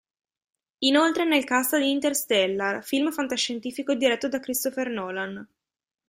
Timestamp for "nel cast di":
1.27-1.91